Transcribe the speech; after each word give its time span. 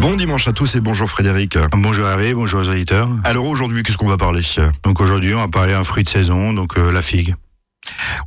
Bon 0.00 0.16
dimanche 0.16 0.48
à 0.48 0.52
tous 0.54 0.76
et 0.76 0.80
bonjour 0.80 1.10
Frédéric. 1.10 1.58
Bonjour 1.72 2.08
Hervé, 2.08 2.32
bonjour 2.32 2.60
aux 2.60 2.68
auditeurs. 2.68 3.10
Alors 3.24 3.44
aujourd'hui, 3.44 3.82
qu'est-ce 3.82 3.98
qu'on 3.98 4.08
va 4.08 4.16
parler? 4.16 4.40
Donc 4.82 4.98
aujourd'hui, 4.98 5.34
on 5.34 5.40
va 5.40 5.48
parler 5.48 5.74
d'un 5.74 5.82
fruit 5.82 6.04
de 6.04 6.08
saison, 6.08 6.54
donc 6.54 6.78
euh, 6.78 6.90
la 6.90 7.02
figue. 7.02 7.34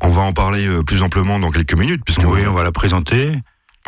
On 0.01 0.09
va 0.09 0.21
en 0.21 0.33
parler 0.33 0.67
euh, 0.67 0.83
plus 0.83 1.01
amplement 1.01 1.39
dans 1.39 1.49
quelques 1.49 1.73
minutes. 1.73 2.03
Puisque 2.05 2.25
oui, 2.25 2.41
on 2.47 2.53
va 2.53 2.63
la 2.63 2.71
présenter. 2.71 3.31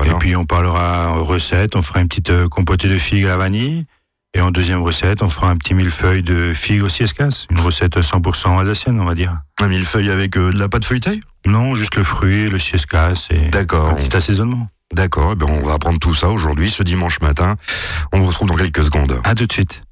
Et 0.03 0.09
puis 0.19 0.35
on 0.35 0.45
parlera 0.45 1.11
recette, 1.11 1.75
on 1.75 1.83
fera 1.83 2.01
une 2.01 2.07
petite 2.07 2.31
euh, 2.31 2.47
compotée 2.47 2.89
de 2.89 2.97
figues 2.97 3.25
à 3.25 3.29
la 3.29 3.37
vanille. 3.37 3.85
Et 4.33 4.41
en 4.41 4.49
deuxième 4.49 4.81
recette, 4.81 5.21
on 5.21 5.29
fera 5.29 5.51
un 5.51 5.55
petit 5.55 5.75
millefeuille 5.75 6.23
de 6.23 6.53
figues 6.53 6.83
aussi 6.83 7.03
escasse. 7.03 7.45
Une 7.51 7.59
recette 7.59 7.97
100% 7.97 8.59
alsacienne, 8.59 8.99
on 8.99 9.05
va 9.05 9.13
dire. 9.13 9.37
Un 9.61 9.67
millefeuille 9.67 10.09
avec 10.09 10.33
de 10.33 10.57
la 10.57 10.69
pâte 10.69 10.85
feuilletée? 10.85 11.21
Non, 11.45 11.75
juste 11.75 11.95
le 11.95 12.03
fruit, 12.03 12.49
le 12.49 12.57
siescasse 12.57 13.27
et 13.29 13.49
D'accord. 13.49 13.89
un 13.89 13.95
petit 13.95 14.17
assaisonnement. 14.17 14.69
D'accord, 14.93 15.31
eh 15.33 15.35
ben 15.35 15.47
on 15.49 15.65
va 15.65 15.73
apprendre 15.73 15.99
tout 15.99 16.13
ça 16.13 16.29
aujourd'hui, 16.29 16.69
ce 16.69 16.83
dimanche 16.83 17.19
matin. 17.21 17.55
On 18.13 18.19
vous 18.19 18.27
retrouve 18.27 18.49
dans 18.49 18.55
quelques 18.55 18.83
secondes. 18.83 19.19
À 19.23 19.33
tout 19.33 19.47
de 19.47 19.51
suite. 19.51 19.83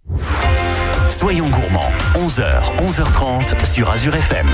Soyons 1.08 1.50
gourmands, 1.50 1.92
11h, 2.16 2.78
11h30 2.78 3.66
sur 3.66 3.90
Azure 3.90 4.16
FM. 4.16 4.48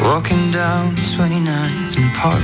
Walking 0.00 0.52
down 0.52 0.94
29th 0.94 1.98
and 1.98 2.14
Park 2.14 2.42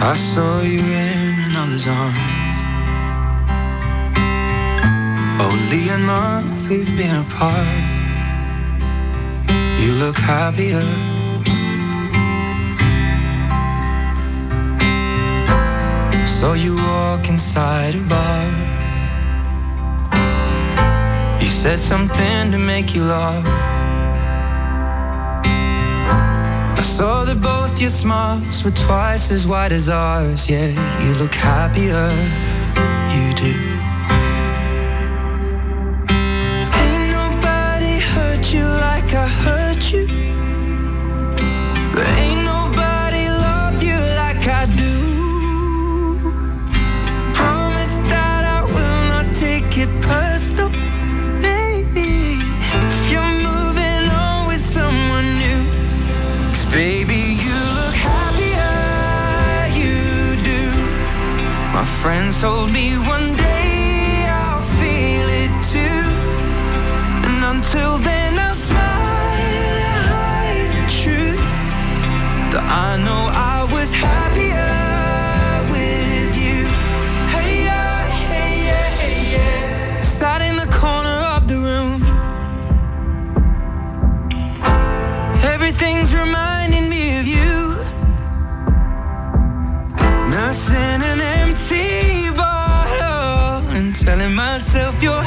I 0.00 0.14
saw 0.14 0.62
you 0.62 0.80
in 0.80 1.27
arms 1.58 1.86
Only 5.46 5.88
a 5.88 5.98
month 5.98 6.68
we've 6.68 6.96
been 6.96 7.16
apart. 7.16 7.68
You 9.80 9.92
look 10.02 10.16
happier. 10.16 10.86
Saw 16.36 16.52
you 16.54 16.76
walk 16.76 17.28
inside 17.28 17.94
a 17.94 18.04
bar. 18.12 18.44
You 21.40 21.48
said 21.48 21.78
something 21.78 22.52
to 22.52 22.58
make 22.58 22.94
you 22.94 23.02
laugh. 23.02 23.46
I 26.78 26.82
saw 26.82 27.24
that 27.24 27.40
both 27.42 27.67
your 27.80 27.90
smiles 27.90 28.64
were 28.64 28.72
twice 28.72 29.30
as 29.30 29.46
wide 29.46 29.72
as 29.72 29.88
ours. 29.88 30.48
Yeah, 30.48 30.68
you 31.04 31.14
look 31.14 31.34
happier, 31.34 32.10
told 62.40 62.72
me 62.72 62.97
yourself, 94.68 95.02
you're 95.02 95.17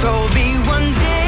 told 0.00 0.32
me 0.32 0.54
one 0.68 0.94
day 1.00 1.27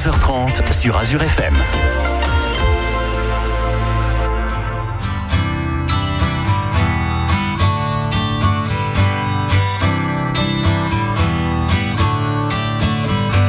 11h30 0.00 0.72
sur 0.72 0.96
Azure 0.96 1.22
FM. 1.22 1.54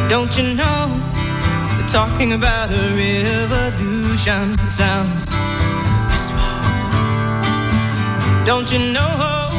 Don't 0.10 0.38
you 0.38 0.54
know 0.56 0.90
they're 1.78 1.88
talking 1.88 2.34
about 2.34 2.70
a 2.70 2.96
revolution? 2.98 4.58
Sounds. 4.70 5.26
Don't 8.46 8.70
you 8.70 8.92
know 8.92 9.50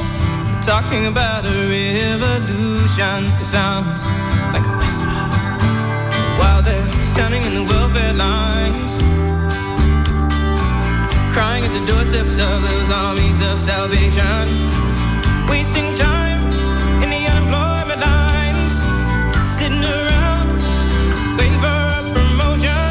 they're 0.44 0.62
talking 0.62 1.06
about 1.06 1.47
a 1.47 1.69
revolution? 1.71 3.25
Sounds 3.43 4.31
standing 7.12 7.43
in 7.44 7.55
the 7.55 7.64
welfare 7.64 8.14
lines, 8.14 8.93
crying 11.35 11.62
at 11.62 11.73
the 11.76 11.85
doorsteps 11.85 12.38
of 12.41 12.56
those 12.64 12.91
armies 12.91 13.41
of 13.43 13.59
salvation, 13.59 14.49
wasting 15.47 15.94
time 15.94 16.41
in 17.05 17.11
the 17.12 17.23
unemployment 17.32 18.00
lines, 18.00 18.73
sitting 19.44 19.85
around 19.85 20.56
waiting 21.37 21.61
for 21.61 21.69
a 21.69 22.00
promotion. 22.17 22.88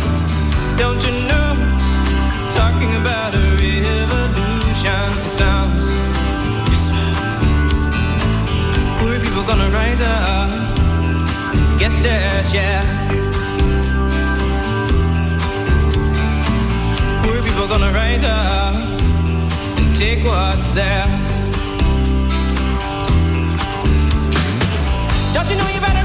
Don't 0.77 1.01
you 1.01 1.13
know? 1.25 1.49
Talking 2.53 2.93
about 3.01 3.33
a 3.33 3.43
revolution. 3.57 5.09
Sounds. 5.33 5.85
Poor 8.99 9.17
people 9.17 9.43
gonna 9.49 9.69
rise 9.73 10.01
up, 10.01 10.49
get 11.79 11.91
dash, 12.03 12.53
yeah. 12.53 13.00
Gonna 17.71 17.93
rise 17.93 18.21
up 18.25 18.75
and 19.79 19.95
take 19.95 20.21
what's 20.25 20.67
theirs. 20.75 21.07
Don't 25.33 25.49
you 25.49 25.55
know 25.55 25.69
you 25.69 25.79
better 25.79 26.00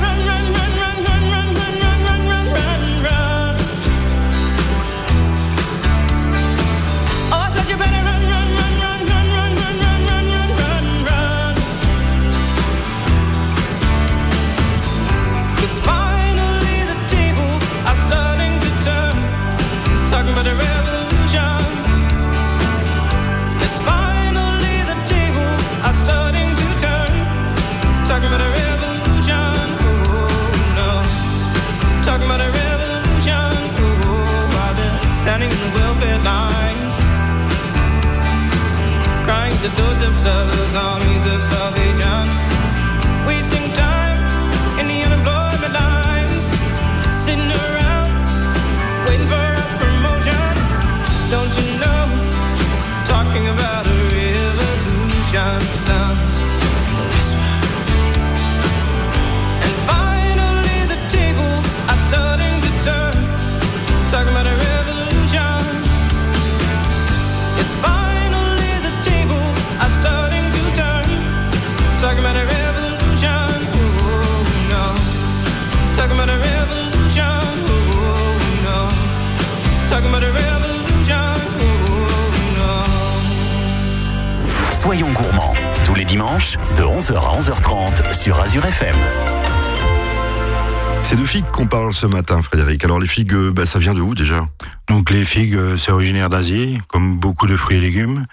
C'est 91.16 91.22
de 91.22 91.28
figues 91.28 91.50
qu'on 91.50 91.66
parle 91.66 91.94
ce 91.94 92.04
matin, 92.04 92.42
Frédéric. 92.42 92.84
Alors 92.84 93.00
les 93.00 93.06
figues, 93.06 93.32
euh, 93.32 93.50
bah, 93.50 93.64
ça 93.64 93.78
vient 93.78 93.94
de 93.94 94.02
où 94.02 94.14
déjà? 94.14 94.46
Donc 94.86 95.08
les 95.08 95.24
figues, 95.24 95.54
euh, 95.54 95.78
c'est 95.78 95.90
originaire 95.90 96.28
d'Asie, 96.28 96.78
comme 96.88 97.16
beaucoup 97.16 97.46
de 97.46 97.56
fruits 97.56 97.78
et 97.78 97.80
légumes. 97.80 98.26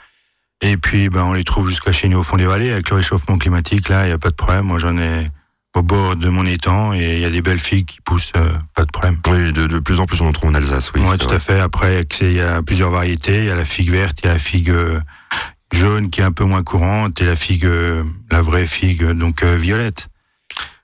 Et 0.61 0.75
puis, 0.75 1.07
ben, 1.07 1.23
on 1.23 1.31
les 1.31 1.45
trouve 1.45 1.69
jusqu'à 1.69 1.93
chez 1.93 2.09
nous 2.09 2.17
au 2.17 2.23
fond 2.23 2.35
des 2.35 2.45
vallées. 2.45 2.71
Avec 2.73 2.89
le 2.89 2.97
réchauffement 2.97 3.37
climatique, 3.37 3.87
là, 3.87 4.03
il 4.03 4.07
n'y 4.07 4.13
a 4.13 4.17
pas 4.17 4.31
de 4.31 4.35
problème. 4.35 4.65
Moi, 4.65 4.79
j'en 4.79 4.97
ai 4.97 5.29
au 5.77 5.81
bord 5.81 6.17
de 6.17 6.27
mon 6.27 6.45
étang 6.45 6.91
et 6.93 7.15
il 7.15 7.19
y 7.21 7.25
a 7.25 7.29
des 7.29 7.41
belles 7.41 7.57
figues 7.57 7.85
qui 7.85 8.01
poussent, 8.01 8.33
euh, 8.35 8.49
pas 8.75 8.83
de 8.83 8.91
problème. 8.91 9.17
Oui, 9.29 9.53
de, 9.53 9.65
de 9.65 9.79
plus 9.79 10.01
en 10.01 10.05
plus 10.05 10.19
on 10.19 10.27
en 10.27 10.33
trouve 10.33 10.49
en 10.49 10.53
Alsace, 10.53 10.91
oui. 10.93 11.01
C'est 11.09 11.17
tout 11.19 11.27
vrai. 11.27 11.35
à 11.35 11.39
fait. 11.39 11.59
Après, 11.61 12.05
il 12.19 12.33
y 12.33 12.41
a 12.41 12.61
plusieurs 12.63 12.91
variétés. 12.91 13.37
Il 13.37 13.45
y 13.45 13.49
a 13.49 13.55
la 13.55 13.63
figue 13.63 13.91
verte, 13.91 14.19
il 14.23 14.25
y 14.25 14.29
a 14.29 14.33
la 14.33 14.39
figue 14.39 14.71
euh, 14.71 14.99
jaune 15.71 16.09
qui 16.09 16.19
est 16.19 16.25
un 16.25 16.33
peu 16.33 16.43
moins 16.43 16.63
courante 16.63 17.21
et 17.21 17.25
la 17.25 17.37
figue, 17.37 17.65
euh, 17.65 18.03
la 18.29 18.41
vraie 18.41 18.65
figue, 18.65 19.05
donc 19.11 19.41
violette. 19.41 20.09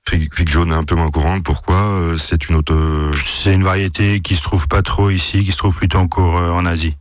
Figue, 0.07 0.50
jaune 0.50 0.72
est 0.72 0.75
un 0.75 0.84
peu 0.84 0.96
moins 0.96 1.10
courante. 1.12 1.44
Pourquoi 1.44 1.75
Euh, 1.86 2.18
C'est 2.18 2.50
une 2.50 2.56
autre. 2.56 2.74
euh, 2.74 3.12
C'est 3.25 3.54
une 3.54 3.63
variété 3.63 4.19
qui 4.22 4.36
se 4.36 4.42
trouve 4.44 4.68
pas 4.68 4.81
trop 4.81 5.10
ici, 5.12 5.44
qui 5.44 5.51
se 5.51 5.57
trouve 5.57 5.75
plutôt 5.75 6.00
encore 6.00 6.38
euh, 6.38 6.50
en 6.51 6.66
Asie. 6.66 6.96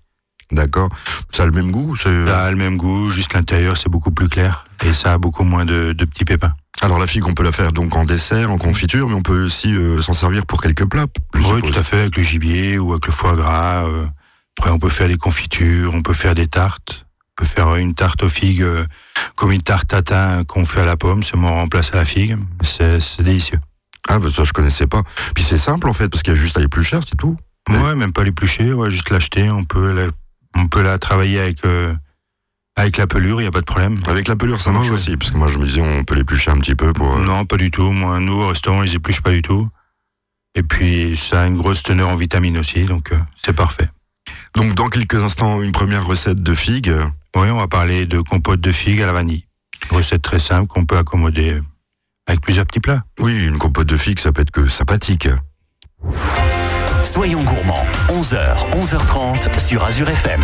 D'accord. 0.52 0.88
Ça 1.30 1.42
a 1.42 1.46
le 1.46 1.52
même 1.52 1.70
goût 1.70 1.94
c'est- 1.96 2.26
Ça 2.26 2.44
a 2.46 2.50
le 2.50 2.56
même 2.56 2.76
goût, 2.78 3.10
juste 3.10 3.34
l'intérieur 3.34 3.76
c'est 3.76 3.88
beaucoup 3.90 4.10
plus 4.10 4.28
clair 4.30 4.64
et 4.84 4.92
ça 4.94 5.12
a 5.14 5.18
beaucoup 5.18 5.44
moins 5.44 5.64
de, 5.66 5.92
de 5.92 6.04
petits 6.06 6.24
pépins. 6.24 6.52
Alors 6.80 6.98
la 6.98 7.06
figue, 7.06 7.26
on 7.26 7.34
peut 7.34 7.42
la 7.42 7.52
faire 7.52 7.72
donc 7.72 7.94
en 7.96 8.04
dessert, 8.04 8.50
en 8.50 8.56
confiture, 8.56 9.08
mais 9.08 9.14
on 9.14 9.22
peut 9.22 9.44
aussi 9.44 9.74
euh, 9.74 10.00
s'en 10.00 10.12
servir 10.14 10.46
pour 10.46 10.62
quelques 10.62 10.86
plats. 10.86 11.06
Oui, 11.34 11.42
suppose. 11.44 11.72
tout 11.72 11.78
à 11.78 11.82
fait, 11.82 12.00
avec 12.00 12.16
le 12.16 12.22
gibier 12.22 12.78
ou 12.78 12.92
avec 12.92 13.06
le 13.06 13.12
foie 13.12 13.34
gras. 13.34 13.84
euh. 13.86 14.06
Après, 14.58 14.70
on 14.70 14.78
peut 14.78 14.88
faire 14.88 15.08
des 15.08 15.16
confitures, 15.16 15.92
on 15.94 16.02
peut 16.02 16.12
faire 16.14 16.34
des 16.34 16.46
tartes. 16.46 17.06
On 17.38 17.44
peut 17.44 17.48
faire 17.48 17.76
une 17.76 17.94
tarte 17.94 18.24
aux 18.24 18.28
figues 18.28 18.62
euh, 18.62 18.84
comme 19.36 19.52
une 19.52 19.62
tarte 19.62 19.86
tatin 19.88 20.42
qu'on 20.44 20.64
fait 20.64 20.80
à 20.80 20.84
la 20.84 20.96
pomme, 20.96 21.22
c'est 21.22 21.36
on 21.36 21.42
remplace 21.46 21.92
à 21.92 21.96
la 21.96 22.04
figue. 22.04 22.36
C'est 22.62 22.98
délicieux. 23.22 23.60
Ah 24.08 24.18
bah 24.18 24.28
ça 24.34 24.42
je 24.42 24.52
connaissais 24.52 24.88
pas. 24.88 25.02
Puis 25.36 25.44
c'est 25.44 25.58
simple 25.58 25.88
en 25.88 25.92
fait 25.92 26.08
parce 26.08 26.22
qu'il 26.24 26.34
y 26.34 26.36
a 26.36 26.40
juste 26.40 26.56
à 26.56 26.60
les 26.60 26.66
plus 26.68 26.82
cher, 26.82 27.00
c'est 27.08 27.16
tout. 27.16 27.36
Ouais, 27.70 27.94
même 27.94 28.12
pas 28.12 28.24
l'éplucher, 28.24 28.72
ouais, 28.72 28.90
juste 28.90 29.10
l'acheter. 29.10 29.50
On 29.50 29.62
peut 29.62 29.92
la, 29.92 30.08
on 30.56 30.66
peut 30.66 30.82
la 30.82 30.98
travailler 30.98 31.38
avec 31.38 31.64
euh, 31.64 31.94
avec 32.76 32.96
la 32.96 33.06
pelure, 33.06 33.40
il 33.40 33.44
y 33.44 33.46
a 33.46 33.50
pas 33.52 33.60
de 33.60 33.66
problème. 33.66 33.98
Avec 34.08 34.26
la 34.26 34.34
pelure 34.34 34.60
ça 34.60 34.72
marche 34.72 34.88
ouais. 34.88 34.94
aussi 34.94 35.16
parce 35.16 35.30
que 35.30 35.36
moi 35.36 35.46
je 35.48 35.58
me 35.58 35.66
disais 35.66 35.82
on 35.82 36.02
peut 36.02 36.14
l'éplucher 36.16 36.50
un 36.50 36.58
petit 36.58 36.74
peu 36.74 36.92
pour. 36.92 37.18
euh, 37.18 37.24
Non, 37.24 37.44
pas 37.44 37.56
du 37.56 37.70
tout. 37.70 37.92
Moi, 37.92 38.18
nous 38.18 38.32
au 38.32 38.48
restaurant, 38.48 38.78
on 38.78 38.82
les 38.82 38.96
épluche 38.96 39.20
pas 39.20 39.30
du 39.30 39.42
tout. 39.42 39.68
Et 40.56 40.62
puis, 40.64 41.16
ça 41.16 41.42
a 41.42 41.46
une 41.46 41.56
grosse 41.56 41.84
teneur 41.84 42.08
en 42.08 42.16
vitamines 42.16 42.58
aussi, 42.58 42.82
donc 42.84 43.12
euh, 43.12 43.18
c'est 43.36 43.52
parfait. 43.52 43.88
Donc 44.56 44.74
dans 44.74 44.88
quelques 44.88 45.22
instants 45.22 45.62
une 45.62 45.72
première 45.72 46.04
recette 46.04 46.42
de 46.42 46.54
figues. 46.54 46.92
Oui, 47.40 47.50
on 47.50 47.56
va 47.56 47.68
parler 47.68 48.04
de 48.04 48.18
compote 48.18 48.60
de 48.60 48.72
figues 48.72 49.00
à 49.00 49.06
la 49.06 49.12
vanille. 49.12 49.44
Recette 49.92 50.22
très 50.22 50.40
simple 50.40 50.66
qu'on 50.66 50.84
peut 50.84 50.96
accommoder 50.96 51.60
avec 52.26 52.40
plusieurs 52.40 52.66
petits 52.66 52.80
plats. 52.80 53.04
Oui, 53.20 53.46
une 53.46 53.58
compote 53.58 53.86
de 53.86 53.96
figues 53.96 54.18
ça 54.18 54.32
peut 54.32 54.42
être 54.42 54.50
que 54.50 54.66
sympathique. 54.66 55.28
Soyons 57.00 57.44
gourmands, 57.44 57.86
11h, 58.08 58.72
11h30 58.72 59.56
sur 59.60 59.84
Azure 59.84 60.10
FM. 60.10 60.42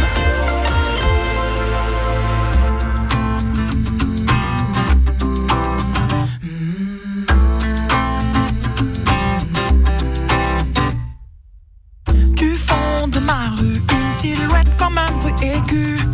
Du 12.36 12.54
fond 12.54 13.08
de 13.08 13.18
ma 13.18 13.48
rue, 13.56 13.72
une 13.72 14.12
silhouette 14.20 14.76
comme 14.78 14.96
un 14.96 15.10
bruit 15.18 15.34
aigu 15.42 16.13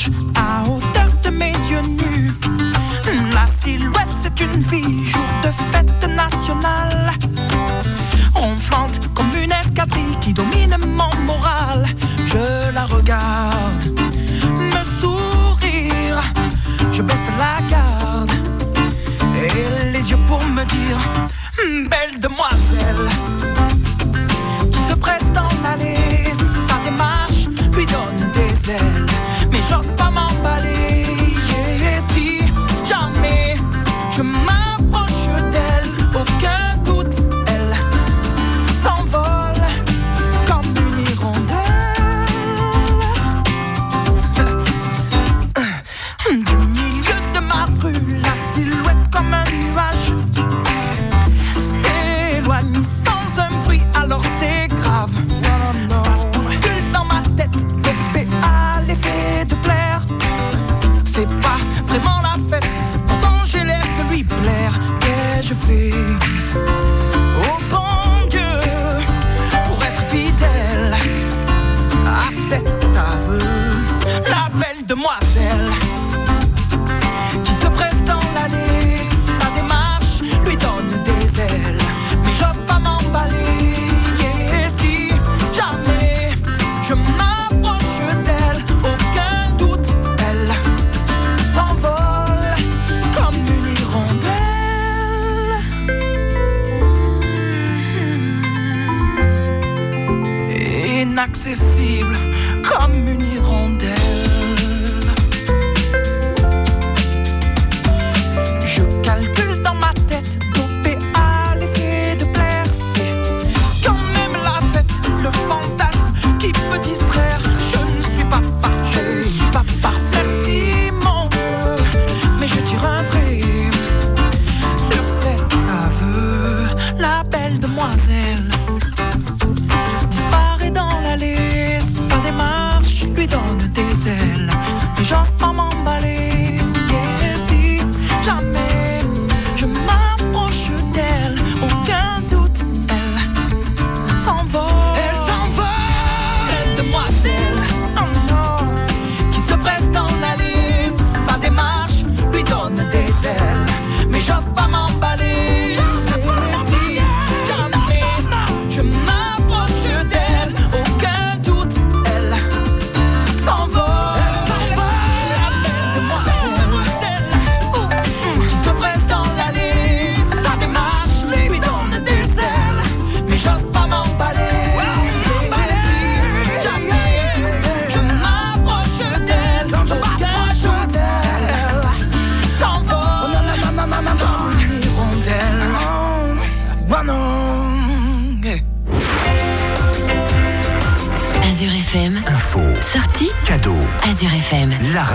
Flash 0.00 0.39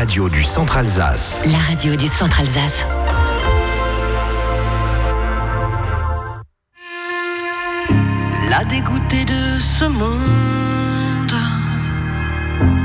radio 0.06 0.30
du 0.30 0.44
Centre 0.44 0.78
Alsace. 0.78 1.42
La 1.46 1.58
radio 1.58 1.96
du 1.96 2.06
Centre 2.06 2.40
Alsace. 2.40 2.86
La 8.52 8.64
dégoûtée 8.66 9.26
de 9.26 9.60
ce 9.60 9.86
monde, 9.86 11.36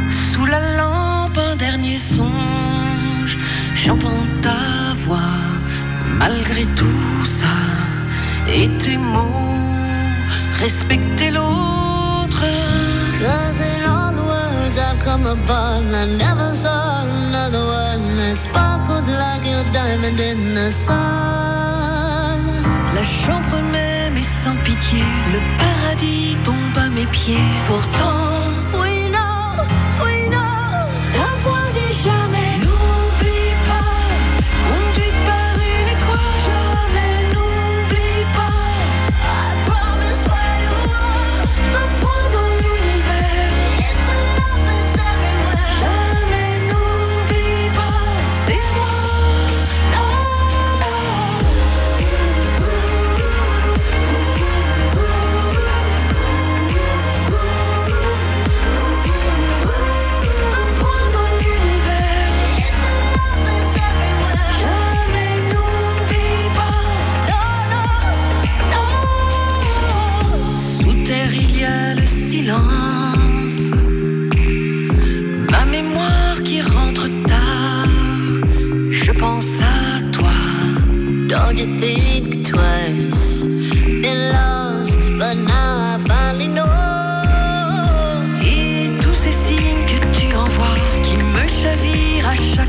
sous 0.08 0.46
la 0.46 0.60
lampe 0.78 1.36
un 1.36 1.56
dernier 1.56 1.98
songe, 1.98 3.36
j'entends 3.74 4.24
ta 4.40 4.56
voix 5.04 5.36
malgré 6.18 6.64
tout 6.74 7.26
ça 7.26 7.58
et 8.48 8.66
tes 8.78 8.96
mots, 8.96 9.60
respecter 10.58 11.30
l'autre 11.30 12.46
come 15.00 15.26
upon. 15.26 15.94
I 15.94 16.04
never 16.04 16.54
saw 16.54 17.04
another 17.04 17.64
one 17.64 18.16
that 18.18 18.36
sparkled 18.36 19.08
like 19.08 19.44
your 19.44 19.64
diamond 19.72 20.20
in 20.20 20.54
the 20.54 20.70
sun. 20.70 22.40
La 22.94 23.02
chambre 23.02 23.60
même 23.72 24.16
est 24.16 24.32
sans 24.42 24.56
pitié, 24.64 25.02
le 25.32 25.40
paradis 25.58 26.36
tombe 26.44 26.76
à 26.76 26.88
mes 26.90 27.06
pieds. 27.06 27.48
Pourtant. 27.66 28.39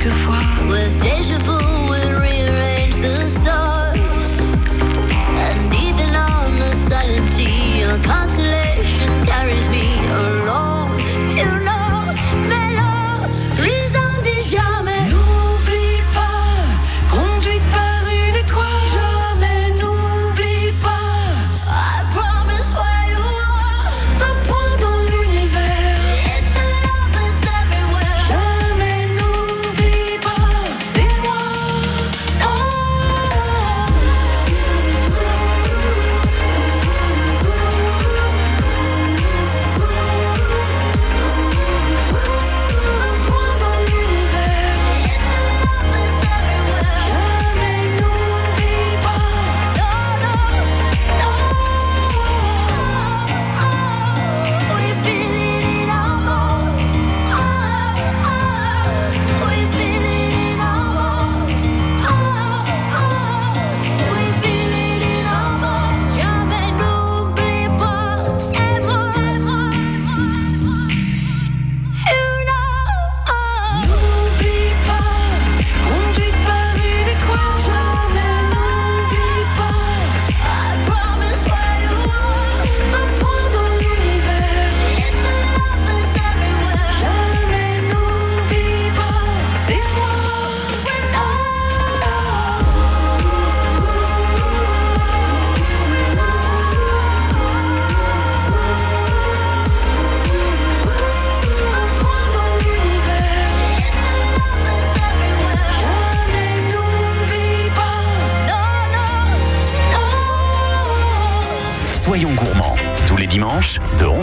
quelquefois. 0.01 0.40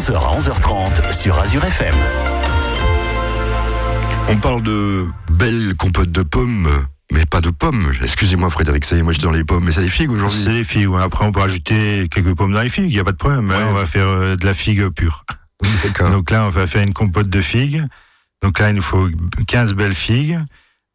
11h 0.08 0.16
à 0.16 0.38
11h30 0.40 1.12
sur 1.12 1.38
Azure 1.38 1.64
FM. 1.66 1.94
On 4.28 4.36
parle 4.36 4.62
de 4.62 5.04
belles 5.30 5.74
compotes 5.76 6.10
de 6.10 6.22
pommes, 6.22 6.68
mais 7.12 7.26
pas 7.26 7.40
de 7.42 7.50
pommes. 7.50 7.92
Excusez-moi 8.02 8.48
Frédéric, 8.50 8.84
ça 8.86 8.96
y 8.96 9.00
est, 9.00 9.02
moi 9.02 9.12
j'étais 9.12 9.26
dans 9.26 9.32
les 9.32 9.44
pommes, 9.44 9.64
mais 9.64 9.72
c'est 9.72 9.82
des 9.82 9.88
figues 9.88 10.08
C'est 10.10 10.16
aujourd'hui. 10.16 10.44
des 10.44 10.64
figues. 10.64 10.88
ouais. 10.88 11.02
Après, 11.02 11.24
on 11.26 11.32
peut 11.32 11.40
rajouter 11.40 12.08
quelques 12.10 12.34
pommes 12.34 12.52
dans 12.52 12.62
les 12.62 12.68
figues, 12.70 12.86
il 12.86 12.94
n'y 12.94 12.98
a 13.00 13.04
pas 13.04 13.12
de 13.12 13.16
problème. 13.18 13.48
Ouais. 13.50 13.56
On 13.68 13.74
va 13.74 13.84
faire 13.86 14.06
euh, 14.06 14.36
de 14.36 14.46
la 14.46 14.54
figue 14.54 14.88
pure. 14.88 15.24
Donc 16.10 16.30
là, 16.30 16.44
on 16.44 16.48
va 16.48 16.66
faire 16.66 16.82
une 16.82 16.94
compote 16.94 17.28
de 17.28 17.40
figues. 17.40 17.82
Donc 18.42 18.58
là, 18.60 18.70
il 18.70 18.76
nous 18.76 18.82
faut 18.82 19.08
15 19.46 19.74
belles 19.74 19.94
figues, 19.94 20.38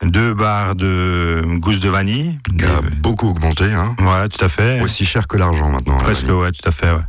deux 0.02 0.34
barres 0.34 0.76
de 0.76 1.44
gousse 1.60 1.80
de 1.82 1.90
vanille. 1.90 2.40
Qui 2.58 2.66
a 2.66 2.82
Des- 2.82 2.96
beaucoup 2.96 3.28
augmenté, 3.30 3.66
hein. 3.74 3.96
Voilà, 4.00 4.28
tout 4.30 4.44
à 4.44 4.50
fait. 4.50 4.82
Aussi 4.82 5.06
cher 5.06 5.28
que 5.28 5.38
l'argent 5.38 5.70
maintenant. 5.70 5.96
hein, 6.00 6.04
Presque, 6.04 6.28
la 6.28 6.36
ouais, 6.36 6.52
tout 6.52 6.68
à 6.68 6.72
fait, 6.72 6.90
ouais. 6.92 7.02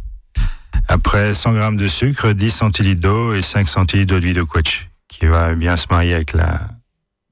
Après, 0.88 1.34
100 1.34 1.52
grammes 1.52 1.76
de 1.76 1.88
sucre, 1.88 2.32
10 2.32 2.50
centilitres 2.50 3.00
d'eau 3.00 3.34
et 3.34 3.42
5 3.42 3.68
centilitres 3.68 4.14
d'eau 4.14 4.20
de 4.20 4.42
quetch, 4.42 4.88
qui 5.08 5.26
va 5.26 5.54
bien 5.54 5.76
se 5.76 5.86
marier 5.90 6.14
avec 6.14 6.32
la, 6.32 6.68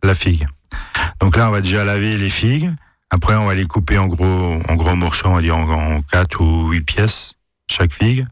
la 0.03 0.15
figue. 0.15 0.47
Donc 1.21 1.37
là, 1.37 1.49
on 1.49 1.53
va 1.53 1.61
déjà 1.61 1.85
laver 1.85 2.17
les 2.17 2.31
figues. 2.31 2.71
Après, 3.11 3.35
on 3.35 3.47
va 3.47 3.55
les 3.55 3.67
couper 3.67 3.99
en 3.99 4.07
gros, 4.07 4.61
en 4.69 4.75
gros 4.75 4.97
morceaux, 4.97 5.29
on 5.29 5.35
va 5.35 5.43
dire 5.43 5.57
en, 5.57 5.97
en 5.97 6.03
4 6.03 6.41
ou 6.41 6.71
8 6.71 6.81
pièces, 6.83 7.35
chaque 7.71 7.93
figue. 7.93 8.27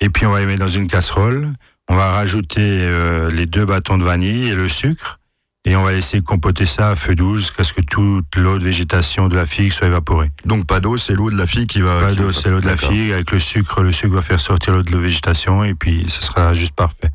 Et 0.00 0.10
puis, 0.10 0.26
on 0.26 0.32
va 0.32 0.40
les 0.40 0.46
mettre 0.46 0.60
dans 0.60 0.68
une 0.68 0.88
casserole. 0.88 1.52
On 1.88 1.96
va 1.96 2.12
rajouter 2.12 2.60
euh, 2.62 3.30
les 3.30 3.46
deux 3.46 3.64
bâtons 3.64 3.96
de 3.96 4.04
vanille 4.04 4.48
et 4.48 4.54
le 4.54 4.68
sucre. 4.68 5.20
Et 5.64 5.76
on 5.76 5.82
va 5.82 5.92
laisser 5.92 6.22
compoter 6.22 6.66
ça 6.66 6.90
à 6.90 6.94
feu 6.94 7.14
doux 7.14 7.34
jusqu'à 7.34 7.64
ce 7.64 7.72
que 7.72 7.82
toute 7.82 8.36
l'eau 8.36 8.58
de 8.58 8.64
végétation 8.64 9.28
de 9.28 9.36
la 9.36 9.44
figue 9.44 9.72
soit 9.72 9.88
évaporée. 9.88 10.30
Donc 10.44 10.66
pas 10.66 10.80
d'eau, 10.80 10.96
c'est 10.96 11.14
l'eau 11.14 11.30
de 11.30 11.36
la 11.36 11.46
figue 11.46 11.68
qui 11.68 11.80
va. 11.80 12.00
Pas 12.00 12.14
d'eau, 12.14 12.32
c'est 12.32 12.48
l'eau 12.48 12.60
de 12.60 12.66
la 12.66 12.76
figue 12.76 13.12
avec 13.12 13.30
le 13.32 13.38
sucre. 13.38 13.82
Le 13.82 13.92
sucre 13.92 14.14
va 14.14 14.22
faire 14.22 14.40
sortir 14.40 14.74
l'eau 14.74 14.82
de 14.82 14.92
la 14.92 14.98
végétation 14.98 15.64
et 15.64 15.74
puis 15.74 16.06
ce 16.08 16.22
sera 16.22 16.54
juste 16.54 16.74
parfait. 16.74 17.10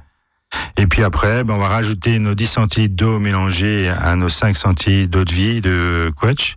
Et 0.77 0.87
puis 0.87 1.03
après, 1.03 1.43
ben, 1.43 1.55
on 1.55 1.57
va 1.57 1.67
rajouter 1.67 2.19
nos 2.19 2.35
10 2.35 2.45
centilitres 2.47 2.95
d'eau 2.95 3.19
mélangée 3.19 3.89
à 3.89 4.15
nos 4.15 4.29
5 4.29 4.55
centilitres 4.55 5.09
d'eau 5.09 5.23
de 5.23 5.33
vie 5.33 5.61
de 5.61 6.11
quetch. 6.19 6.55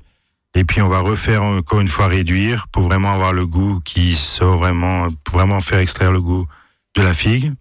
Et 0.55 0.65
puis 0.65 0.81
on 0.81 0.89
va 0.89 1.01
refaire 1.01 1.43
encore 1.43 1.81
une 1.81 1.89
fois 1.89 2.07
réduire 2.07 2.67
pour 2.69 2.83
vraiment 2.83 3.13
avoir 3.13 3.33
le 3.33 3.47
goût 3.47 3.81
qui 3.85 4.17
sort 4.17 4.57
vraiment, 4.57 5.09
pour 5.25 5.37
vraiment 5.37 5.61
faire 5.61 5.79
extraire 5.79 6.13
le 6.13 6.21
goût 6.21 6.47
de 6.97 7.03
la 7.03 7.15
figue. 7.15 7.53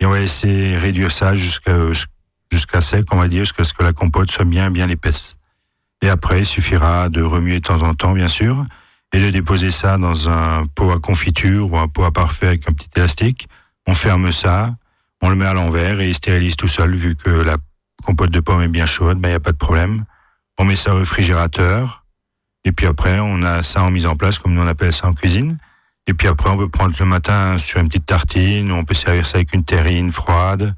Et 0.00 0.06
on 0.06 0.10
va 0.10 0.20
laisser 0.20 0.76
réduire 0.76 1.12
ça 1.12 1.34
jusqu'à 1.34 1.74
jusqu'à 2.52 2.80
sec, 2.80 3.06
on 3.12 3.16
va 3.16 3.28
dire, 3.28 3.40
jusqu'à 3.40 3.64
ce 3.64 3.72
que 3.72 3.82
la 3.82 3.92
compote 3.92 4.30
soit 4.30 4.44
bien 4.44 4.70
bien 4.70 4.88
épaisse. 4.88 5.36
Et 6.02 6.08
après, 6.08 6.40
il 6.40 6.46
suffira 6.46 7.08
de 7.08 7.22
remuer 7.22 7.60
de 7.60 7.66
temps 7.66 7.82
en 7.82 7.94
temps, 7.94 8.12
bien 8.12 8.28
sûr, 8.28 8.64
et 9.12 9.20
de 9.20 9.30
déposer 9.30 9.70
ça 9.70 9.98
dans 9.98 10.30
un 10.30 10.64
pot 10.74 10.90
à 10.92 10.98
confiture 10.98 11.72
ou 11.72 11.78
un 11.78 11.88
pot 11.88 12.04
à 12.04 12.10
parfait 12.10 12.48
avec 12.48 12.68
un 12.68 12.72
petit 12.72 12.88
élastique. 12.96 13.48
On 13.86 13.94
ferme 13.94 14.32
ça, 14.32 14.74
on 15.20 15.28
le 15.28 15.34
met 15.34 15.46
à 15.46 15.54
l'envers 15.54 16.00
et 16.00 16.08
il 16.08 16.14
stérilise 16.14 16.56
tout 16.56 16.68
seul 16.68 16.94
vu 16.94 17.16
que 17.16 17.30
la 17.30 17.56
compote 18.04 18.30
de 18.30 18.40
pomme 18.40 18.62
est 18.62 18.68
bien 18.68 18.86
chaude, 18.86 19.18
ben 19.18 19.28
il 19.28 19.32
n'y 19.32 19.36
a 19.36 19.40
pas 19.40 19.52
de 19.52 19.56
problème. 19.56 20.04
On 20.58 20.64
met 20.64 20.76
ça 20.76 20.94
au 20.94 20.98
réfrigérateur 20.98 22.04
et 22.64 22.72
puis 22.72 22.86
après 22.86 23.18
on 23.20 23.42
a 23.42 23.62
ça 23.62 23.82
en 23.82 23.90
mise 23.90 24.06
en 24.06 24.16
place 24.16 24.38
comme 24.38 24.54
nous 24.54 24.62
on 24.62 24.66
appelle 24.66 24.92
ça 24.92 25.08
en 25.08 25.14
cuisine. 25.14 25.58
Et 26.06 26.14
puis 26.14 26.28
après 26.28 26.48
on 26.48 26.56
peut 26.56 26.68
prendre 26.68 26.94
le 26.98 27.04
matin 27.04 27.58
sur 27.58 27.80
une 27.80 27.88
petite 27.88 28.06
tartine, 28.06 28.70
ou 28.70 28.74
on 28.74 28.84
peut 28.84 28.94
servir 28.94 29.26
ça 29.26 29.38
avec 29.38 29.52
une 29.54 29.64
terrine 29.64 30.10
froide 30.10 30.74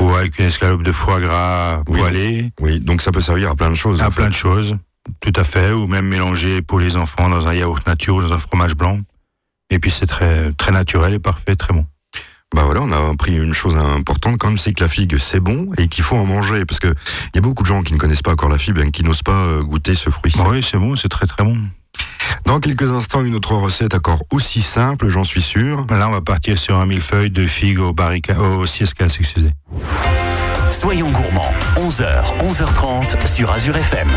ou 0.00 0.14
avec 0.14 0.38
une 0.38 0.46
escalope 0.46 0.82
de 0.82 0.92
foie 0.92 1.20
gras 1.20 1.82
Oui. 1.88 1.98
poêlée 1.98 2.50
Oui, 2.60 2.80
donc 2.80 3.02
ça 3.02 3.12
peut 3.12 3.20
servir 3.20 3.50
à 3.50 3.54
plein 3.54 3.70
de 3.70 3.74
choses. 3.74 4.02
à 4.02 4.08
en 4.08 4.10
plein 4.10 4.28
de 4.28 4.34
choses, 4.34 4.76
tout 5.20 5.32
à 5.36 5.44
fait, 5.44 5.72
ou 5.72 5.86
même 5.86 6.06
mélanger 6.06 6.62
pour 6.62 6.78
les 6.78 6.96
enfants 6.96 7.28
dans 7.28 7.46
un 7.48 7.54
yaourt 7.54 7.86
nature 7.86 8.16
ou 8.16 8.22
dans 8.22 8.32
un 8.32 8.38
fromage 8.38 8.74
blanc. 8.74 9.00
Et 9.70 9.78
puis 9.78 9.90
c'est 9.90 10.06
très 10.06 10.52
très 10.52 10.72
naturel 10.72 11.14
et 11.14 11.18
parfait, 11.18 11.56
très 11.56 11.72
bon. 11.72 11.84
Bah 12.54 12.62
voilà, 12.64 12.80
on 12.82 12.92
a 12.92 13.10
appris 13.10 13.36
une 13.36 13.52
chose 13.52 13.76
importante 13.76 14.38
quand 14.38 14.48
même, 14.48 14.58
c'est 14.58 14.72
que 14.72 14.82
la 14.84 14.88
figue 14.88 15.18
c'est 15.18 15.40
bon 15.40 15.68
et 15.78 15.88
qu'il 15.88 16.04
faut 16.04 16.16
en 16.16 16.24
manger 16.26 16.64
parce 16.64 16.78
que 16.78 16.86
il 16.88 17.36
y 17.36 17.38
a 17.38 17.40
beaucoup 17.40 17.64
de 17.64 17.68
gens 17.68 17.82
qui 17.82 17.92
ne 17.92 17.98
connaissent 17.98 18.22
pas 18.22 18.30
encore 18.32 18.48
la 18.48 18.58
figue, 18.58 18.78
et 18.78 18.90
qui 18.92 19.02
n'osent 19.02 19.24
pas 19.24 19.46
euh, 19.46 19.62
goûter 19.64 19.96
ce 19.96 20.10
fruit. 20.10 20.32
Oui, 20.48 20.62
c'est 20.62 20.78
bon, 20.78 20.94
c'est 20.94 21.08
très 21.08 21.26
très 21.26 21.42
bon. 21.42 21.58
Dans 22.44 22.60
quelques 22.60 22.90
instants, 22.90 23.24
une 23.24 23.34
autre 23.34 23.54
recette 23.54 23.94
encore 23.94 24.22
aussi 24.32 24.62
simple, 24.62 25.08
j'en 25.08 25.24
suis 25.24 25.42
sûr. 25.42 25.84
Là, 25.90 26.08
on 26.08 26.12
va 26.12 26.20
partir 26.20 26.56
sur 26.58 26.78
un 26.78 26.86
millefeuille 26.86 27.30
de 27.30 27.46
figues 27.46 27.80
au 27.80 27.92
barrica, 27.92 28.38
au 28.38 28.66
siescas, 28.66 29.06
excusez. 29.06 29.50
Soyons 30.70 31.10
gourmands, 31.10 31.52
11h, 31.76 32.38
11h30 32.40 33.26
sur 33.26 33.50
Azure 33.50 33.76
FM. 33.76 34.08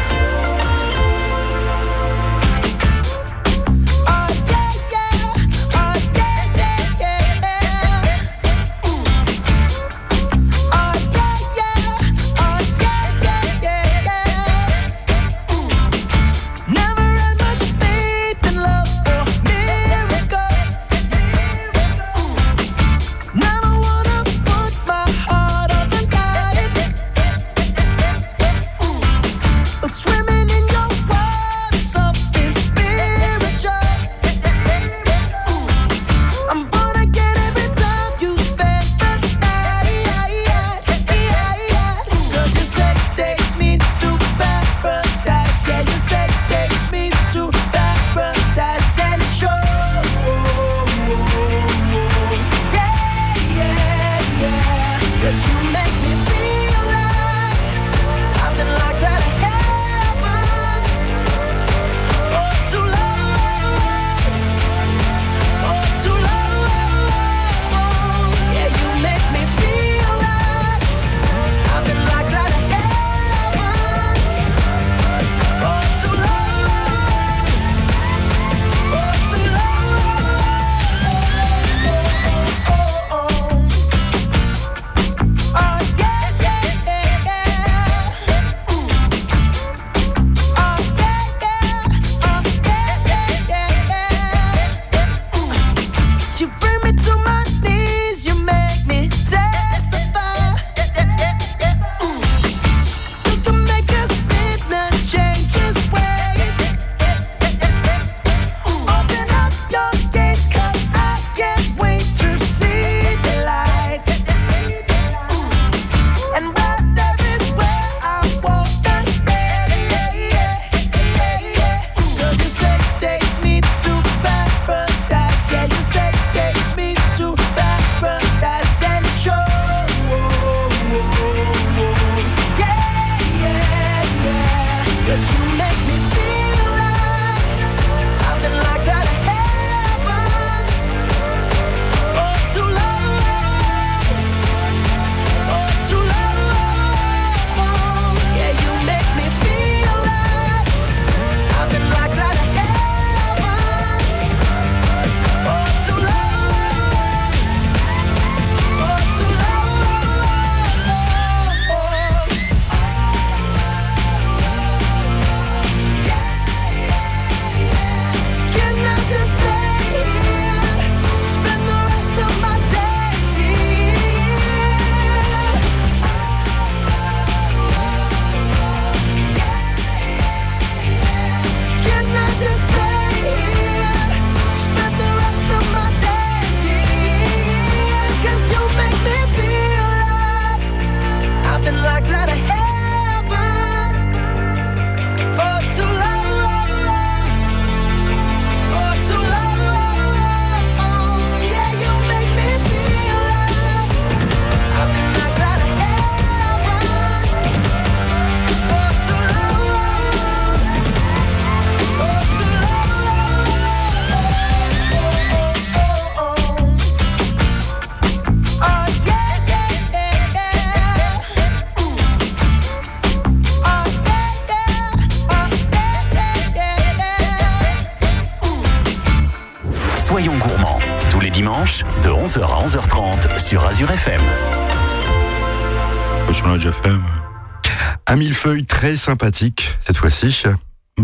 Sympathique 239.00 239.78
cette 239.86 239.98
fois-ci. 239.98 240.44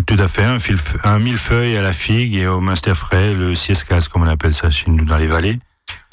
Tout 0.06 0.18
à 0.20 0.28
fait, 0.28 0.44
un, 1.04 1.20
millefeuille 1.20 1.78
à 1.78 1.82
la 1.82 1.94
figue 1.94 2.36
et 2.36 2.48
au 2.48 2.60
Munster 2.60 2.96
frais, 2.96 3.34
le 3.34 3.56
siescas, 3.56 4.08
comme 4.12 4.24
on 4.24 4.28
appelle 4.28 4.54
ça 4.54 4.70
chez 4.70 4.92
nous 4.92 5.06
dans 5.06 5.18
les 5.18 5.28
vallées. 5.28 5.58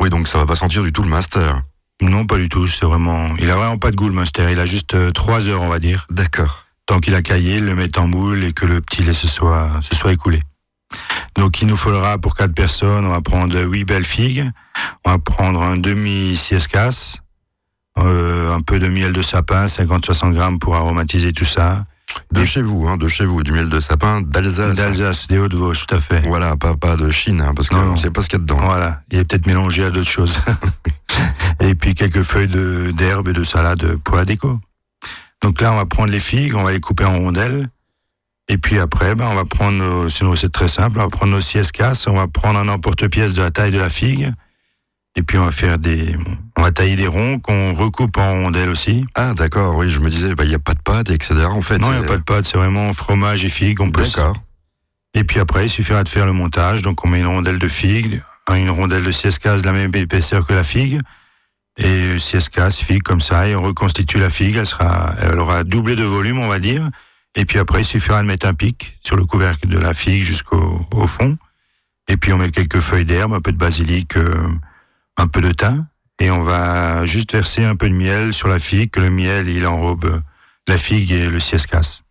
Oui, 0.00 0.08
donc 0.08 0.28
ça 0.28 0.38
va 0.38 0.46
pas 0.46 0.54
sentir 0.54 0.82
du 0.82 0.92
tout 0.92 1.02
le 1.02 1.08
master. 1.08 1.62
Non, 2.00 2.24
pas 2.24 2.36
du 2.36 2.48
tout, 2.48 2.66
c'est 2.66 2.86
vraiment... 2.86 3.34
Il 3.38 3.50
a 3.50 3.56
vraiment 3.56 3.78
pas 3.78 3.90
de 3.90 3.96
goût 3.96 4.08
le 4.08 4.14
Munster, 4.14 4.46
il 4.50 4.60
a 4.60 4.66
juste 4.66 4.94
euh, 4.94 5.10
trois 5.10 5.48
heures, 5.48 5.62
on 5.62 5.68
va 5.68 5.78
dire. 5.78 6.06
D'accord. 6.10 6.64
Tant 6.86 7.00
qu'il 7.00 7.14
a 7.14 7.22
caillé, 7.22 7.60
le 7.60 7.74
mettre 7.74 8.00
en 8.00 8.06
moule 8.06 8.44
et 8.44 8.52
que 8.52 8.66
le 8.66 8.80
petit 8.80 9.02
lait 9.02 9.14
se 9.14 9.28
soit, 9.28 9.70
se 9.82 9.94
soit 9.94 10.12
écoulé. 10.12 10.40
Donc 11.36 11.62
il 11.62 11.68
nous 11.68 11.76
faudra 11.76 12.18
pour 12.18 12.34
quatre 12.34 12.54
personnes, 12.54 13.04
on 13.04 13.10
va 13.10 13.20
prendre 13.20 13.58
huit 13.60 13.84
belles 13.84 14.04
figues, 14.04 14.50
on 15.04 15.12
va 15.12 15.18
prendre 15.18 15.62
un 15.62 15.76
demi 15.76 16.36
siescas, 16.36 17.21
euh, 17.98 18.55
un 18.55 18.61
peu 18.61 18.78
de 18.78 18.88
miel 18.88 19.12
de 19.12 19.22
sapin, 19.22 19.66
50-60 19.66 20.33
grammes 20.35 20.59
pour 20.59 20.74
aromatiser 20.76 21.33
tout 21.33 21.44
ça. 21.44 21.85
De 22.31 22.44
chez 22.44 22.61
vous, 22.61 22.87
hein, 22.88 22.96
de 22.98 23.09
chez 23.09 23.24
vous, 23.24 23.42
du 23.42 23.52
miel 23.52 23.68
de 23.70 23.81
sapin, 23.81 24.20
d'Alsace. 24.20 24.76
D'Alsace, 24.76 25.28
des 25.28 25.38
Hauts-de-Vosges, 25.38 25.87
tout 25.87 25.94
à 25.94 26.00
fait. 26.00 26.20
Voilà, 26.26 26.57
pas, 26.57 26.76
pas 26.76 26.96
de 26.96 27.11
Chine, 27.11 27.40
hein, 27.40 27.52
parce 27.55 27.68
qu'on 27.70 27.76
non. 27.76 27.96
sait 27.96 28.11
pas 28.11 28.20
ce 28.22 28.28
qu'il 28.28 28.38
y 28.38 28.42
a 28.42 28.44
dedans. 28.44 28.59
Voilà, 28.59 29.00
il 29.11 29.18
est 29.18 29.24
peut-être 29.24 29.46
mélangé 29.46 29.85
à 29.85 29.90
d'autres 29.90 30.11
choses. 30.11 30.38
et 31.61 31.74
puis 31.74 31.94
quelques 31.94 32.22
feuilles 32.22 32.48
d'herbe 32.94 33.28
et 33.28 33.33
de 33.33 33.44
salade 33.44 33.96
pour 34.05 34.16
la 34.16 34.24
déco. 34.26 34.61
Donc 35.42 35.61
là, 35.61 35.72
on 35.72 35.76
va 35.76 35.87
prendre 35.87 36.11
les 36.12 36.20
figues, 36.20 36.55
on 36.55 36.62
va 36.62 36.72
les 36.72 36.81
couper 36.81 37.05
en 37.05 37.16
rondelles. 37.18 37.68
Et 38.48 38.59
puis 38.59 38.78
après, 38.78 39.14
ben, 39.14 39.26
on 39.31 39.35
va 39.35 39.44
prendre, 39.46 39.78
nos- 39.78 40.09
c'est 40.11 40.20
une 40.20 40.31
recette 40.31 40.52
très 40.52 40.68
simple, 40.68 40.98
on 40.98 41.05
va 41.05 41.09
prendre 41.09 41.33
nos 41.33 41.40
siescas, 41.40 42.05
on 42.09 42.14
va 42.14 42.26
prendre 42.28 42.59
un 42.59 42.68
emporte-pièce 42.68 43.33
de 43.35 43.42
la 43.42 43.50
taille 43.50 43.70
de 43.72 43.78
la 43.78 43.88
figue. 43.88 44.33
Et 45.14 45.22
puis 45.22 45.37
on 45.38 45.44
va 45.44 45.51
faire 45.51 45.79
des, 45.79 46.16
on 46.57 46.62
va 46.62 46.72
tailler 46.72 46.96
des 46.96 47.07
ronds 47.07 47.38
qu'on 47.38 47.75
recoupe 47.75 48.16
en 48.16 48.33
rondelles 48.44 48.70
aussi. 48.70 49.05
Ah, 49.14 49.35
d'accord, 49.35 49.77
oui, 49.77 49.90
je 49.90 50.01
me 50.01 50.09
disais, 50.09 50.35
bah, 50.35 50.44
il 50.44 50.48
n'y 50.48 50.55
a 50.55 50.59
pas 50.59 50.75
de 50.75 50.81
pâte, 50.81 51.11
etc. 51.11 51.44
En 51.44 51.61
fait, 51.61 51.79
Non, 51.79 51.92
il 51.92 51.98
n'y 51.98 52.05
a 52.05 52.09
pas 52.09 52.16
de 52.16 52.22
pâte, 52.22 52.46
c'est 52.46 52.57
vraiment 52.57 52.92
fromage 52.92 53.44
et 53.44 53.51
figue. 53.51 53.81
On 53.81 53.90
peut 53.90 54.03
D'accord. 54.03 54.37
Et 55.14 55.25
puis 55.25 55.40
après, 55.40 55.66
il 55.66 55.68
suffira 55.68 56.03
de 56.05 56.09
faire 56.09 56.25
le 56.25 56.33
montage. 56.33 56.83
Donc 56.83 57.05
on 57.05 57.09
met 57.09 57.20
une 57.20 57.27
rondelle 57.27 57.59
de 57.59 57.68
figue, 57.68 58.22
une 58.51 58.70
rondelle 58.70 59.05
de 59.05 59.12
siescas 59.12 59.59
de 59.59 59.66
la 59.66 59.72
même 59.72 59.94
épaisseur 59.94 60.46
que 60.46 60.55
la 60.55 60.64
figue. 60.64 61.01
Et 61.79 62.18
siescas, 62.18 62.70
figue 62.70 63.03
comme 63.03 63.20
ça, 63.20 63.48
et 63.48 63.57
on 63.57 63.62
reconstitue 63.62 64.18
la 64.18 64.31
figue. 64.31 64.57
Elle 64.57 64.66
sera, 64.66 65.14
elle 65.20 65.38
aura 65.38 65.64
doublé 65.64 65.96
de 65.96 66.05
volume, 66.05 66.38
on 66.38 66.48
va 66.48 66.59
dire. 66.59 66.88
Et 67.35 67.44
puis 67.44 67.59
après, 67.59 67.81
il 67.81 67.85
suffira 67.85 68.20
de 68.22 68.27
mettre 68.27 68.46
un 68.46 68.53
pic 68.53 68.98
sur 69.03 69.16
le 69.16 69.25
couvercle 69.25 69.66
de 69.68 69.79
la 69.79 69.94
figue 69.94 70.22
jusqu'au 70.22 70.87
au 70.92 71.07
fond. 71.07 71.38
Et 72.09 72.16
puis 72.16 72.33
on 72.33 72.38
met 72.38 72.51
quelques 72.51 72.81
feuilles 72.81 73.05
d'herbe, 73.05 73.33
un 73.33 73.40
peu 73.40 73.53
de 73.53 73.57
basilic, 73.57 74.16
euh, 74.16 74.48
un 75.16 75.27
peu 75.27 75.40
de 75.40 75.53
thym. 75.53 75.87
Et 76.20 76.31
on 76.31 76.40
va 76.40 77.05
juste 77.07 77.33
verser 77.33 77.64
un 77.64 77.75
peu 77.75 77.88
de 77.88 77.94
miel 77.94 78.33
sur 78.33 78.48
la 78.48 78.59
figue, 78.59 78.90
que 78.90 79.01
le 79.01 79.11
miel, 79.11 79.48
il 79.48 79.66
enrobe 79.66 80.20
la 80.68 80.79
figue 80.79 81.11
et 81.11 81.27
le 81.27 81.40
siescas. 81.40 82.03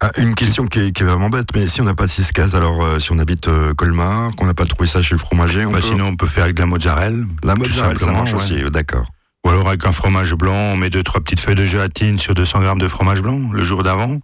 Ah, 0.00 0.10
une 0.18 0.34
question 0.34 0.66
qui 0.66 0.80
est, 0.80 0.92
qui 0.92 1.02
est 1.02 1.06
vraiment 1.06 1.30
bête, 1.30 1.48
mais 1.54 1.66
si 1.66 1.80
on 1.80 1.84
n'a 1.84 1.94
pas 1.94 2.04
de 2.04 2.10
6 2.10 2.32
cases, 2.32 2.54
alors 2.54 2.82
euh, 2.84 2.98
si 2.98 3.12
on 3.12 3.18
habite 3.18 3.48
euh, 3.48 3.72
Colmar, 3.72 4.34
qu'on 4.36 4.44
n'a 4.44 4.52
pas 4.52 4.66
trouvé 4.66 4.86
ça 4.86 5.02
chez 5.02 5.14
le 5.14 5.18
fromager, 5.18 5.64
on 5.64 5.70
Bah, 5.70 5.78
peut... 5.78 5.86
sinon, 5.86 6.08
on 6.08 6.16
peut 6.16 6.26
faire 6.26 6.44
avec 6.44 6.56
de 6.56 6.60
la 6.60 6.66
mozzarella. 6.66 7.24
la 7.42 7.54
mozzarella, 7.54 7.98
ça 7.98 8.12
marche 8.12 8.32
ouais. 8.34 8.36
aussi, 8.36 8.70
d'accord. 8.70 9.06
Ou 9.46 9.50
alors 9.50 9.68
avec 9.68 9.86
un 9.86 9.92
fromage 9.92 10.34
blanc, 10.34 10.54
on 10.54 10.76
met 10.76 10.90
deux, 10.90 11.02
trois 11.02 11.20
petites 11.22 11.40
feuilles 11.40 11.54
de 11.54 11.64
gélatine 11.64 12.18
sur 12.18 12.34
200 12.34 12.60
grammes 12.60 12.78
de 12.80 12.88
fromage 12.88 13.22
blanc 13.22 13.50
le 13.52 13.62
jour 13.62 13.82
d'avant. 13.82 14.18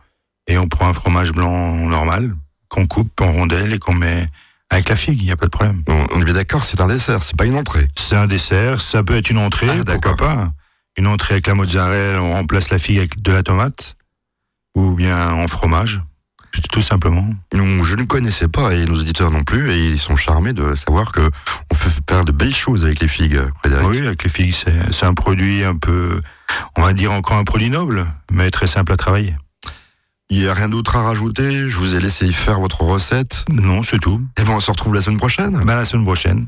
Et 0.48 0.58
on 0.58 0.66
prend 0.68 0.88
un 0.88 0.92
fromage 0.92 1.32
blanc 1.32 1.76
normal, 1.76 2.34
qu'on 2.68 2.86
coupe 2.86 3.18
en 3.20 3.30
rondelles 3.30 3.72
et 3.72 3.78
qu'on 3.78 3.94
met 3.94 4.28
avec 4.70 4.88
la 4.88 4.96
figue, 4.96 5.20
il 5.20 5.26
n'y 5.26 5.32
a 5.32 5.36
pas 5.36 5.46
de 5.46 5.50
problème. 5.50 5.82
On, 5.88 6.06
on 6.14 6.20
est 6.20 6.24
bien 6.24 6.34
d'accord, 6.34 6.64
c'est 6.64 6.80
un 6.80 6.86
dessert, 6.88 7.22
c'est 7.22 7.36
pas 7.36 7.44
une 7.44 7.56
entrée. 7.56 7.88
C'est 7.98 8.16
un 8.16 8.26
dessert, 8.26 8.80
ça 8.80 9.02
peut 9.02 9.16
être 9.16 9.30
une 9.30 9.38
entrée, 9.38 9.66
Ah, 9.68 9.74
pourquoi 9.84 9.96
d'accord. 10.12 10.16
pas. 10.16 10.52
Une 10.96 11.06
entrée 11.06 11.34
avec 11.34 11.46
la 11.46 11.54
mozzarella, 11.54 12.22
on 12.22 12.32
remplace 12.32 12.70
la 12.70 12.78
figue 12.78 12.98
avec 12.98 13.20
de 13.22 13.32
la 13.32 13.42
tomate. 13.42 13.96
Ou 14.76 14.92
bien 14.94 15.30
en 15.32 15.46
fromage, 15.48 16.00
tout- 16.72 16.80
simplement. 16.80 17.28
Non, 17.54 17.82
je 17.84 17.94
ne 17.96 18.04
connaissais 18.04 18.48
pas, 18.48 18.72
et 18.74 18.84
nos 18.86 18.94
auditeurs 19.00 19.30
non 19.30 19.42
plus, 19.44 19.70
et 19.70 19.90
ils 19.92 19.98
sont 19.98 20.16
charmés 20.16 20.52
de 20.52 20.74
savoir 20.76 21.10
que 21.12 21.20
on 21.70 21.74
peut 21.74 21.90
faire 22.08 22.24
de 22.24 22.32
belles 22.32 22.54
choses 22.54 22.84
avec 22.84 23.00
les 23.00 23.08
figues, 23.08 23.40
Frédéric. 23.60 23.88
Oui, 23.88 24.06
avec 24.06 24.22
les 24.22 24.30
figues, 24.30 24.54
c'est 24.92 25.06
un 25.06 25.14
produit 25.14 25.64
un 25.64 25.76
peu, 25.76 26.20
on 26.76 26.82
va 26.82 26.92
dire 26.92 27.12
encore 27.12 27.36
un 27.36 27.44
produit 27.44 27.70
noble, 27.70 28.06
mais 28.32 28.50
très 28.50 28.66
simple 28.68 28.92
à 28.92 28.96
travailler. 28.96 29.34
Il 30.32 30.38
n'y 30.38 30.46
a 30.46 30.54
rien 30.54 30.68
d'autre 30.68 30.94
à 30.96 31.02
rajouter, 31.02 31.68
je 31.68 31.76
vous 31.76 31.96
ai 31.96 32.00
laissé 32.00 32.30
faire 32.30 32.60
votre 32.60 32.82
recette, 32.82 33.44
Non, 33.50 33.82
c'est 33.82 33.98
tout. 33.98 34.20
et 34.38 34.44
ben 34.44 34.52
on 34.52 34.60
se 34.60 34.70
retrouve 34.70 34.94
la 34.94 35.00
semaine 35.00 35.18
prochaine. 35.18 35.60
Ben, 35.64 35.74
la 35.74 35.84
semaine 35.84 36.04
prochaine. 36.04 36.46